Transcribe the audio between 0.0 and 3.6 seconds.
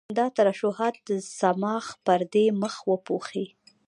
دا ترشحات د صماخ پردې مخ وپوښي.